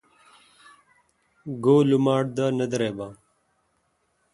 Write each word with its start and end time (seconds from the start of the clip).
گو 1.63 1.75
لماٹ 1.89 2.25
دا 2.37 2.45
نہ 2.57 2.65
دریباں۔ 2.71 3.13